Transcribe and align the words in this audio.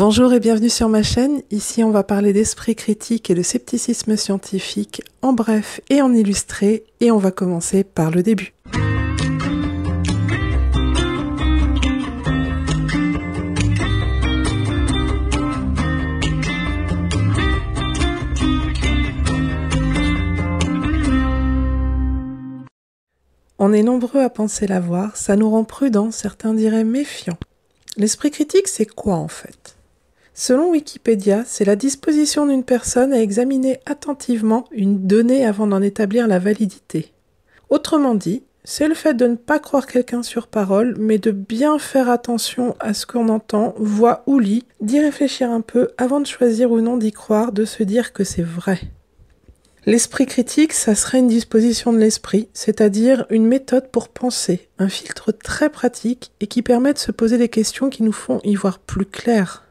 Bonjour 0.00 0.32
et 0.32 0.40
bienvenue 0.40 0.70
sur 0.70 0.88
ma 0.88 1.02
chaîne. 1.02 1.42
Ici, 1.50 1.84
on 1.84 1.90
va 1.90 2.02
parler 2.02 2.32
d'esprit 2.32 2.74
critique 2.74 3.28
et 3.28 3.34
de 3.34 3.42
scepticisme 3.42 4.16
scientifique 4.16 5.02
en 5.20 5.34
bref 5.34 5.82
et 5.90 6.00
en 6.00 6.14
illustré. 6.14 6.84
Et 7.00 7.10
on 7.10 7.18
va 7.18 7.30
commencer 7.30 7.84
par 7.84 8.10
le 8.10 8.22
début. 8.22 8.54
On 23.58 23.74
est 23.74 23.82
nombreux 23.82 24.22
à 24.22 24.30
penser 24.30 24.66
l'avoir, 24.66 25.18
ça 25.18 25.36
nous 25.36 25.50
rend 25.50 25.64
prudents, 25.64 26.10
certains 26.10 26.54
diraient 26.54 26.84
méfiants. 26.84 27.36
L'esprit 27.98 28.30
critique, 28.30 28.66
c'est 28.66 28.86
quoi 28.86 29.16
en 29.16 29.28
fait? 29.28 29.76
Selon 30.42 30.70
Wikipédia, 30.70 31.44
c'est 31.46 31.66
la 31.66 31.76
disposition 31.76 32.46
d'une 32.46 32.64
personne 32.64 33.12
à 33.12 33.20
examiner 33.20 33.78
attentivement 33.84 34.64
une 34.72 35.06
donnée 35.06 35.44
avant 35.44 35.66
d'en 35.66 35.82
établir 35.82 36.26
la 36.26 36.38
validité. 36.38 37.12
Autrement 37.68 38.14
dit, 38.14 38.42
c'est 38.64 38.88
le 38.88 38.94
fait 38.94 39.12
de 39.12 39.26
ne 39.26 39.34
pas 39.34 39.58
croire 39.58 39.86
quelqu'un 39.86 40.22
sur 40.22 40.46
parole, 40.46 40.96
mais 40.98 41.18
de 41.18 41.30
bien 41.30 41.78
faire 41.78 42.08
attention 42.08 42.74
à 42.80 42.94
ce 42.94 43.04
qu'on 43.04 43.28
entend, 43.28 43.74
voit 43.76 44.22
ou 44.26 44.38
lit, 44.38 44.64
d'y 44.80 44.98
réfléchir 44.98 45.50
un 45.50 45.60
peu 45.60 45.90
avant 45.98 46.20
de 46.20 46.26
choisir 46.26 46.70
ou 46.70 46.80
non 46.80 46.96
d'y 46.96 47.12
croire, 47.12 47.52
de 47.52 47.66
se 47.66 47.82
dire 47.82 48.14
que 48.14 48.24
c'est 48.24 48.40
vrai. 48.40 48.80
L'esprit 49.84 50.24
critique, 50.24 50.72
ça 50.72 50.94
serait 50.94 51.18
une 51.18 51.28
disposition 51.28 51.92
de 51.92 51.98
l'esprit, 51.98 52.48
c'est-à-dire 52.54 53.26
une 53.28 53.44
méthode 53.44 53.90
pour 53.90 54.08
penser, 54.08 54.70
un 54.78 54.88
filtre 54.88 55.32
très 55.32 55.68
pratique 55.68 56.32
et 56.40 56.46
qui 56.46 56.62
permet 56.62 56.94
de 56.94 56.98
se 56.98 57.12
poser 57.12 57.36
des 57.36 57.50
questions 57.50 57.90
qui 57.90 58.02
nous 58.02 58.10
font 58.10 58.40
y 58.42 58.54
voir 58.54 58.78
plus 58.78 59.04
clair. 59.04 59.66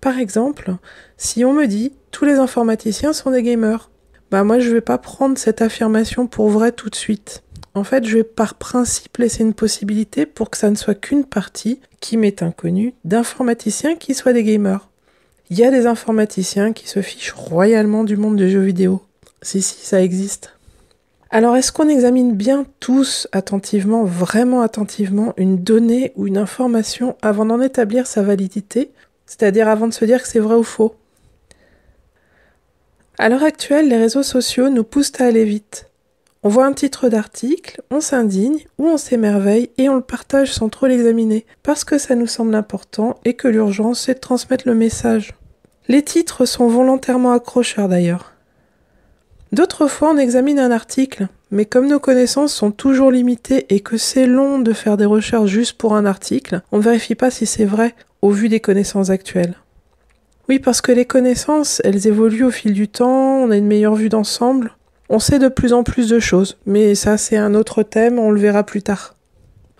Par 0.00 0.18
exemple, 0.18 0.76
si 1.16 1.44
on 1.44 1.52
me 1.52 1.66
dit 1.66 1.92
tous 2.10 2.24
les 2.24 2.34
informaticiens 2.34 3.12
sont 3.12 3.30
des 3.30 3.42
gamers, 3.42 3.90
bah 4.30 4.44
moi 4.44 4.58
je 4.58 4.70
vais 4.70 4.80
pas 4.80 4.98
prendre 4.98 5.36
cette 5.36 5.60
affirmation 5.62 6.26
pour 6.26 6.48
vrai 6.48 6.72
tout 6.72 6.88
de 6.88 6.94
suite. 6.94 7.42
En 7.74 7.84
fait, 7.84 8.04
je 8.04 8.16
vais 8.16 8.24
par 8.24 8.54
principe 8.54 9.18
laisser 9.18 9.42
une 9.42 9.54
possibilité 9.54 10.26
pour 10.26 10.50
que 10.50 10.56
ça 10.56 10.70
ne 10.70 10.74
soit 10.74 10.94
qu'une 10.94 11.24
partie, 11.24 11.80
qui 12.00 12.16
m'est 12.16 12.42
inconnue, 12.42 12.94
d'informaticiens 13.04 13.94
qui 13.94 14.14
soient 14.14 14.32
des 14.32 14.42
gamers. 14.42 14.88
Il 15.50 15.58
y 15.58 15.64
a 15.64 15.70
des 15.70 15.86
informaticiens 15.86 16.72
qui 16.72 16.88
se 16.88 17.00
fichent 17.02 17.32
royalement 17.32 18.02
du 18.02 18.16
monde 18.16 18.36
des 18.36 18.50
jeux 18.50 18.60
vidéo. 18.60 19.02
Si, 19.42 19.62
si, 19.62 19.86
ça 19.86 20.02
existe. 20.02 20.56
Alors, 21.30 21.56
est-ce 21.56 21.70
qu'on 21.70 21.88
examine 21.88 22.34
bien 22.34 22.66
tous 22.80 23.28
attentivement, 23.30 24.04
vraiment 24.04 24.62
attentivement, 24.62 25.32
une 25.36 25.58
donnée 25.58 26.12
ou 26.16 26.26
une 26.26 26.38
information 26.38 27.16
avant 27.22 27.46
d'en 27.46 27.60
établir 27.60 28.08
sa 28.08 28.22
validité 28.22 28.90
c'est-à-dire 29.30 29.68
avant 29.68 29.86
de 29.86 29.92
se 29.92 30.04
dire 30.04 30.20
que 30.20 30.28
c'est 30.28 30.40
vrai 30.40 30.56
ou 30.56 30.64
faux. 30.64 30.96
À 33.16 33.28
l'heure 33.28 33.44
actuelle, 33.44 33.88
les 33.88 33.96
réseaux 33.96 34.24
sociaux 34.24 34.70
nous 34.70 34.82
poussent 34.82 35.12
à 35.20 35.26
aller 35.26 35.44
vite. 35.44 35.88
On 36.42 36.48
voit 36.48 36.66
un 36.66 36.72
titre 36.72 37.08
d'article, 37.08 37.80
on 37.92 38.00
s'indigne 38.00 38.64
ou 38.78 38.88
on 38.88 38.96
s'émerveille 38.96 39.70
et 39.78 39.88
on 39.88 39.94
le 39.94 40.00
partage 40.00 40.52
sans 40.52 40.68
trop 40.68 40.88
l'examiner, 40.88 41.46
parce 41.62 41.84
que 41.84 41.96
ça 41.96 42.16
nous 42.16 42.26
semble 42.26 42.56
important 42.56 43.20
et 43.24 43.34
que 43.34 43.46
l'urgence 43.46 44.00
c'est 44.00 44.14
de 44.14 44.18
transmettre 44.18 44.66
le 44.66 44.74
message. 44.74 45.34
Les 45.86 46.02
titres 46.02 46.44
sont 46.44 46.66
volontairement 46.66 47.30
accrocheurs 47.30 47.88
d'ailleurs. 47.88 48.32
D'autres 49.52 49.86
fois, 49.86 50.10
on 50.10 50.16
examine 50.16 50.58
un 50.58 50.72
article, 50.72 51.28
mais 51.50 51.64
comme 51.64 51.88
nos 51.88 52.00
connaissances 52.00 52.52
sont 52.52 52.70
toujours 52.70 53.10
limitées 53.10 53.66
et 53.68 53.80
que 53.80 53.96
c'est 53.96 54.26
long 54.26 54.58
de 54.58 54.72
faire 54.72 54.96
des 54.96 55.04
recherches 55.04 55.50
juste 55.50 55.78
pour 55.78 55.94
un 55.94 56.06
article, 56.06 56.62
on 56.72 56.78
ne 56.78 56.82
vérifie 56.82 57.14
pas 57.14 57.30
si 57.30 57.46
c'est 57.46 57.64
vrai, 57.64 57.94
au 58.22 58.30
vu 58.30 58.48
des 58.48 58.60
connaissances 58.60 59.10
actuelles. 59.10 59.56
Oui, 60.48 60.58
parce 60.58 60.80
que 60.80 60.92
les 60.92 61.04
connaissances, 61.04 61.80
elles 61.84 62.06
évoluent 62.06 62.44
au 62.44 62.50
fil 62.50 62.72
du 62.72 62.88
temps, 62.88 63.38
on 63.38 63.50
a 63.50 63.56
une 63.56 63.66
meilleure 63.66 63.94
vue 63.94 64.08
d'ensemble, 64.08 64.72
on 65.08 65.18
sait 65.18 65.38
de 65.38 65.48
plus 65.48 65.72
en 65.72 65.82
plus 65.82 66.08
de 66.08 66.20
choses, 66.20 66.58
mais 66.66 66.94
ça 66.94 67.16
c'est 67.16 67.36
un 67.36 67.54
autre 67.54 67.82
thème, 67.82 68.18
on 68.18 68.30
le 68.30 68.40
verra 68.40 68.64
plus 68.64 68.82
tard. 68.82 69.16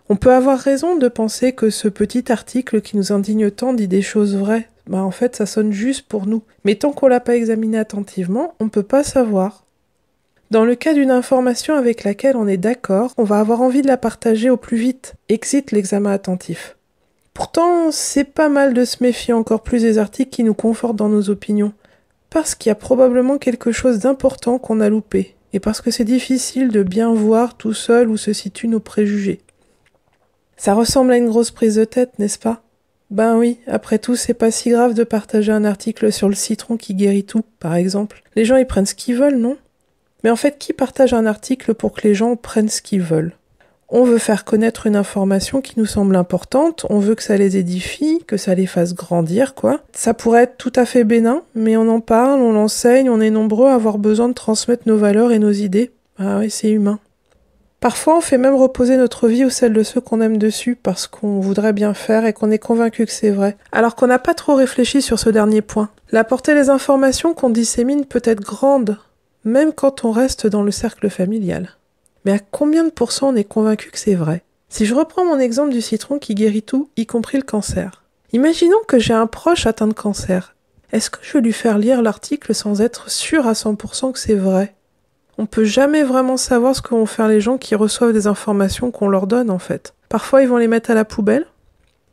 On 0.09 0.16
peut 0.16 0.32
avoir 0.32 0.59
raison 0.59 0.97
de 0.97 1.06
penser 1.06 1.53
que 1.53 1.70
ce 1.70 1.86
petit 1.86 2.32
article 2.32 2.80
qui 2.80 2.97
nous 2.97 3.12
indigne 3.12 3.48
tant 3.48 3.72
dit 3.72 3.86
des 3.86 4.03
choses 4.03 4.36
vraies. 4.36 4.69
Bah 4.88 5.04
en 5.04 5.12
fait 5.12 5.36
ça 5.36 5.47
sonne 5.47 5.70
juste 5.70 6.09
pour 6.09 6.26
nous. 6.26 6.42
Mais 6.64 6.75
tant 6.75 6.91
qu'on 6.91 7.06
l'a 7.06 7.20
pas 7.20 7.36
examiné 7.36 7.78
attentivement, 7.78 8.54
on 8.59 8.69
peut 8.69 8.82
pas 8.82 9.04
savoir. 9.04 9.64
Dans 10.50 10.64
le 10.64 10.74
cas 10.74 10.94
d'une 10.94 11.12
information 11.12 11.76
avec 11.76 12.02
laquelle 12.02 12.36
on 12.36 12.48
est 12.48 12.56
d'accord, 12.56 13.14
on 13.18 13.22
va 13.22 13.38
avoir 13.38 13.62
envie 13.62 13.82
de 13.82 13.86
la 13.86 13.96
partager 13.96 14.50
au 14.50 14.56
plus 14.56 14.78
vite. 14.78 15.14
Exit 15.28 15.70
l'examen 15.70 16.10
attentif. 16.10 16.76
Pourtant, 17.34 17.92
c'est 17.92 18.24
pas 18.24 18.48
mal 18.48 18.74
de 18.74 18.84
se 18.84 19.00
méfier 19.00 19.32
encore 19.32 19.62
plus 19.62 19.82
des 19.82 19.98
articles 19.98 20.30
qui 20.30 20.42
nous 20.42 20.54
confortent 20.54 20.96
dans 20.96 21.08
nos 21.08 21.30
opinions, 21.30 21.72
parce 22.30 22.56
qu'il 22.56 22.68
y 22.68 22.72
a 22.72 22.74
probablement 22.74 23.38
quelque 23.38 23.70
chose 23.70 24.00
d'important 24.00 24.58
qu'on 24.58 24.80
a 24.80 24.88
loupé, 24.88 25.36
et 25.52 25.60
parce 25.60 25.80
que 25.80 25.92
c'est 25.92 26.04
difficile 26.04 26.70
de 26.70 26.82
bien 26.82 27.14
voir 27.14 27.56
tout 27.56 27.72
seul 27.72 28.08
où 28.08 28.16
se 28.16 28.32
situent 28.32 28.66
nos 28.66 28.80
préjugés. 28.80 29.40
Ça 30.56 30.74
ressemble 30.74 31.12
à 31.12 31.16
une 31.16 31.28
grosse 31.28 31.52
prise 31.52 31.76
de 31.76 31.84
tête, 31.84 32.18
n'est-ce 32.18 32.40
pas? 32.40 32.64
Ben 33.10 33.38
oui, 33.38 33.60
après 33.68 34.00
tout, 34.00 34.16
c'est 34.16 34.34
pas 34.34 34.50
si 34.50 34.70
grave 34.70 34.94
de 34.94 35.04
partager 35.04 35.52
un 35.52 35.64
article 35.64 36.10
sur 36.12 36.28
le 36.28 36.34
citron 36.34 36.76
qui 36.76 36.94
guérit 36.94 37.24
tout, 37.24 37.44
par 37.60 37.76
exemple. 37.76 38.24
Les 38.34 38.44
gens 38.44 38.56
y 38.56 38.64
prennent 38.64 38.86
ce 38.86 38.96
qu'ils 38.96 39.14
veulent, 39.14 39.38
non? 39.38 39.56
Mais 40.22 40.31
en 40.31 40.36
fait, 40.36 40.58
qui 40.58 40.72
partage 40.72 41.14
un 41.14 41.26
article 41.26 41.75
pour 41.75 41.92
que 41.92 42.06
les 42.06 42.14
gens 42.14 42.36
prennent 42.36 42.69
ce 42.69 42.82
qu'ils 42.82 43.03
veulent? 43.03 43.32
On 43.92 44.04
veut 44.04 44.19
faire 44.19 44.44
connaître 44.44 44.86
une 44.86 44.94
information 44.94 45.60
qui 45.60 45.75
nous 45.76 45.86
semble 45.86 46.14
importante, 46.14 46.86
on 46.91 47.00
veut 47.00 47.16
que 47.16 47.25
ça 47.25 47.36
les 47.36 47.56
édifie, 47.56 48.22
que 48.25 48.36
ça 48.36 48.54
les 48.54 48.66
fasse 48.66 48.94
grandir, 48.94 49.56
quoi. 49.56 49.80
Ça 49.92 50.14
pourrait 50.14 50.44
être 50.44 50.56
tout 50.59 50.72
à 50.76 50.84
fait 50.84 51.03
bénin, 51.03 51.42
mais 51.56 51.76
on 51.76 51.88
en 51.88 51.98
parle, 51.98 52.41
on 52.41 52.53
l'enseigne, 52.53 53.10
on 53.10 53.20
est 53.20 53.30
nombreux 53.30 53.69
à 53.69 53.75
avoir 53.75 53.98
besoin 53.98 54.28
de 54.28 54.34
transmettre 54.34 54.84
nos 54.86 54.97
valeurs 54.97 55.32
et 55.32 55.41
nos 55.41 55.50
idées. 55.50 55.91
Ah 56.20 56.38
oui, 56.38 56.50
c'est 56.50 56.70
humain. 56.70 57.00
Parfois, 57.80 58.19
on 58.19 58.20
fait 58.20 58.38
même 58.38 58.54
reposer 58.54 58.97
notre 58.97 59.26
vie 59.26 59.44
ou 59.44 59.50
celle 59.50 59.72
de 59.72 59.82
ceux 59.82 60.03
qu'on 60.03 60.20
aime 60.20 60.36
dessus 60.36 60.76
parce 60.76 61.09
qu'on 61.09 61.41
voudrait 61.41 61.72
bien 61.72 61.94
faire 61.94 62.26
et 62.26 62.32
qu'on 62.32 62.50
est 62.50 62.59
convaincu 62.59 63.06
que 63.06 63.12
c'est 63.12 63.30
vrai, 63.30 63.56
alors 63.72 63.97
qu'on 63.97 64.06
n'a 64.06 64.19
pas 64.19 64.34
trop 64.34 64.54
réfléchi 64.54 65.03
sur 65.03 65.19
ce 65.19 65.30
dernier 65.30 65.62
point. 65.62 65.88
La 66.12 66.22
portée 66.22 66.54
des 66.54 66.69
informations 66.69 67.34
qu'on 67.34 67.50
dissémine 67.50 68.04
peut 68.04 68.22
être 68.22 68.42
grande, 68.42 68.98
même 69.44 69.72
quand 69.72 70.04
on 70.04 70.12
reste 70.12 70.46
dans 70.46 70.62
le 70.62 70.70
cercle 70.70 71.08
familial. 71.10 71.76
Mais 72.24 72.32
à 72.32 72.38
combien 72.38 72.84
de 72.84 72.90
pourcents 72.90 73.30
on 73.30 73.36
est 73.36 73.44
convaincu 73.44 73.90
que 73.90 73.98
c'est 73.98 74.14
vrai? 74.14 74.42
Si 74.68 74.86
je 74.86 74.94
reprends 74.94 75.24
mon 75.24 75.38
exemple 75.38 75.72
du 75.72 75.80
citron 75.80 76.18
qui 76.18 76.34
guérit 76.34 76.62
tout, 76.62 76.90
y 76.96 77.06
compris 77.06 77.38
le 77.38 77.44
cancer. 77.44 78.04
Imaginons 78.32 78.80
que 78.86 78.98
j'ai 78.98 79.14
un 79.14 79.26
proche 79.26 79.66
atteint 79.66 79.88
de 79.88 79.94
cancer. 79.94 80.54
Est-ce 80.92 81.10
que 81.10 81.18
je 81.22 81.32
vais 81.32 81.40
lui 81.40 81.52
faire 81.52 81.78
lire 81.78 82.02
l'article 82.02 82.54
sans 82.54 82.80
être 82.80 83.10
sûr 83.10 83.46
à 83.46 83.52
100% 83.52 84.12
que 84.12 84.18
c'est 84.18 84.34
vrai? 84.34 84.74
On 85.38 85.46
peut 85.46 85.64
jamais 85.64 86.02
vraiment 86.02 86.36
savoir 86.36 86.76
ce 86.76 86.82
que 86.82 86.90
vont 86.90 87.06
faire 87.06 87.26
les 87.26 87.40
gens 87.40 87.58
qui 87.58 87.74
reçoivent 87.74 88.12
des 88.12 88.26
informations 88.26 88.90
qu'on 88.90 89.08
leur 89.08 89.26
donne 89.26 89.50
en 89.50 89.58
fait. 89.58 89.94
Parfois 90.08 90.42
ils 90.42 90.48
vont 90.48 90.58
les 90.58 90.68
mettre 90.68 90.90
à 90.90 90.94
la 90.94 91.04
poubelle, 91.04 91.46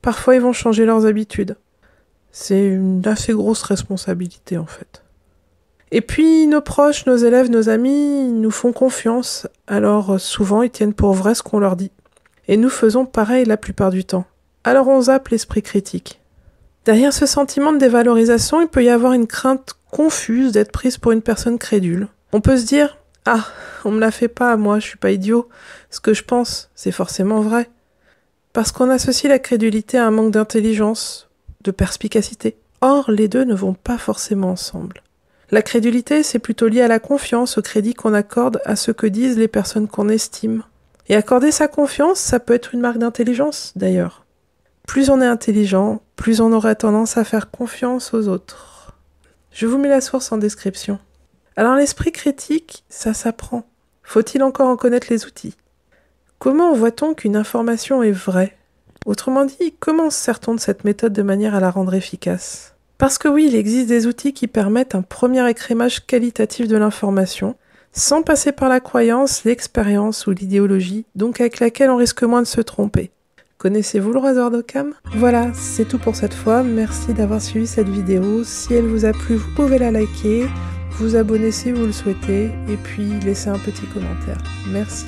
parfois 0.02 0.36
ils 0.36 0.42
vont 0.42 0.54
changer 0.54 0.86
leurs 0.86 1.06
habitudes. 1.06 1.58
C'est 2.32 2.66
une 2.66 3.06
assez 3.06 3.34
grosse 3.34 3.64
responsabilité 3.64 4.58
en 4.58 4.66
fait. 4.66 5.04
Et 5.92 6.02
puis 6.02 6.48
nos 6.48 6.62
proches, 6.62 7.06
nos 7.06 7.16
élèves, 7.16 7.50
nos 7.50 7.70
amis 7.70 8.28
nous 8.32 8.52
font 8.52 8.74
confiance, 8.74 9.48
alors 9.68 10.20
souvent 10.20 10.62
ils 10.62 10.70
tiennent 10.70 10.94
pour 10.94 11.14
vrai 11.14 11.34
ce 11.34 11.44
qu'on 11.44 11.60
leur 11.60 11.76
dit. 11.76 11.92
Et 12.48 12.58
nous 12.58 12.70
faisons 12.70 13.06
pareil 13.06 13.46
la 13.46 13.58
plupart 13.58 13.92
du 13.92 14.04
temps. 14.04 14.26
Alors 14.64 14.88
on 14.90 15.04
zappe 15.04 15.30
l'esprit 15.30 15.62
critique. 15.62 16.20
Derrière 16.84 17.14
ce 17.14 17.26
sentiment 17.26 17.74
de 17.74 17.78
dévalorisation, 17.78 18.62
il 18.62 18.68
peut 18.68 18.84
y 18.84 18.90
avoir 18.90 19.14
une 19.14 19.28
crainte 19.28 19.76
confuse 19.92 20.52
d'être 20.52 20.72
prise 20.72 20.98
pour 20.98 21.12
une 21.12 21.22
personne 21.22 21.58
crédule. 21.58 22.08
On 22.34 22.42
peut 22.42 22.58
se 22.58 22.66
dire 22.66 22.98
Ah, 23.26 23.46
on 23.86 23.92
me 23.92 24.00
la 24.00 24.12
fait 24.12 24.28
pas 24.28 24.56
moi, 24.58 24.80
je 24.80 24.88
suis 24.88 24.98
pas 24.98 25.12
idiot. 25.12 25.48
Ce 25.90 26.00
que 26.00 26.14
je 26.14 26.24
pense, 26.24 26.70
c'est 26.76 26.92
forcément 26.92 27.42
vrai. 27.42 27.70
Parce 28.54 28.72
qu'on 28.72 28.90
associe 28.90 29.30
la 29.30 29.40
crédulité 29.40 29.98
à 29.98 30.08
un 30.08 30.12
manque 30.12 30.32
d'intelligence, 30.32 31.30
de 31.62 31.72
perspicacité. 31.72 32.58
Or, 32.82 33.10
les 33.12 33.28
deux 33.28 33.44
ne 33.44 33.56
vont 33.56 33.74
pas 33.74 33.98
forcément 33.98 34.52
ensemble. 34.52 35.02
La 35.50 35.62
crédulité, 35.62 36.24
c'est 36.24 36.40
plutôt 36.40 36.68
lié 36.68 36.82
à 36.82 36.90
la 36.90 37.00
confiance, 37.00 37.58
au 37.58 37.62
crédit 37.62 37.94
qu'on 37.94 38.14
accorde 38.14 38.60
à 38.66 38.76
ce 38.76 38.92
que 38.92 39.08
disent 39.08 39.38
les 39.38 39.48
personnes 39.48 39.88
qu'on 39.88 40.10
estime. 40.10 40.64
Et 41.08 41.16
accorder 41.16 41.52
sa 41.52 41.70
confiance, 41.70 42.20
ça 42.20 42.42
peut 42.42 42.54
être 42.54 42.74
une 42.74 42.82
marque 42.82 42.98
d'intelligence, 42.98 43.72
d'ailleurs. 43.78 44.26
Plus 44.88 45.10
on 45.10 45.22
est 45.22 45.26
intelligent, 45.26 46.02
plus 46.18 46.42
on 46.42 46.52
aurait 46.52 46.76
tendance 46.76 47.18
à 47.18 47.24
faire 47.24 47.50
confiance 47.50 48.14
aux 48.14 48.28
autres. 48.28 48.98
Je 49.52 49.68
vous 49.68 49.78
mets 49.78 49.90
la 49.90 50.02
source 50.02 50.32
en 50.32 50.38
description. 50.38 51.00
Alors 51.56 51.76
l'esprit 51.76 52.12
critique, 52.12 52.84
ça 52.90 53.14
s'apprend. 53.14 53.64
Faut-il 54.04 54.44
encore 54.44 54.68
en 54.70 54.78
connaître 54.78 55.08
les 55.10 55.26
outils? 55.26 55.56
Comment 56.40 56.74
voit-on 56.74 57.14
qu'une 57.14 57.36
information 57.36 58.04
est 58.04 58.12
vraie? 58.12 58.56
Autrement 59.06 59.46
dit, 59.46 59.76
comment 59.80 60.10
sert-on 60.10 60.56
de 60.56 60.60
cette 60.60 60.84
méthode 60.84 61.14
de 61.14 61.22
manière 61.24 61.56
à 61.56 61.60
la 61.60 61.72
rendre 61.72 61.94
efficace? 61.94 62.77
Parce 62.98 63.18
que 63.18 63.28
oui, 63.28 63.46
il 63.48 63.56
existe 63.56 63.88
des 63.88 64.08
outils 64.08 64.34
qui 64.34 64.48
permettent 64.48 64.96
un 64.96 65.02
premier 65.02 65.48
écrémage 65.50 66.06
qualitatif 66.06 66.68
de 66.68 66.78
l'information, 66.78 67.56
sans 67.92 68.22
passer 68.22 68.52
par 68.52 68.70
la 68.70 68.80
croyance, 68.80 69.44
l'expérience 69.44 70.28
ou 70.28 70.32
l'idéologie, 70.32 71.06
donc 71.16 71.42
avec 71.42 71.60
laquelle 71.60 71.90
on 71.90 71.98
risque 71.98 72.24
moins 72.24 72.42
de 72.42 72.48
se 72.48 72.62
tromper. 72.62 73.12
Connaissez-vous 73.58 74.14
le 74.14 74.20
rasoir 74.20 74.52
d'Occam? 74.52 74.94
Voilà, 75.16 75.52
c'est 75.56 75.88
tout 75.88 75.98
pour 75.98 76.16
cette 76.16 76.36
fois. 76.36 76.62
Merci 76.62 77.14
d'avoir 77.14 77.42
suivi 77.42 77.66
cette 77.66 77.90
vidéo. 77.90 78.44
Si 78.44 78.74
elle 78.76 78.86
vous 78.86 79.06
a 79.06 79.14
plu, 79.14 79.36
vous 79.36 79.52
pouvez 79.56 79.80
la 79.80 79.90
liker, 79.90 80.46
vous 80.92 81.16
abonner 81.16 81.52
si 81.52 81.72
vous 81.72 81.88
le 81.88 81.92
souhaitez, 81.92 82.52
et 82.70 82.78
puis 82.84 83.20
laisser 83.26 83.50
un 83.50 83.58
petit 83.58 83.86
commentaire. 83.88 84.38
Merci. 84.72 85.08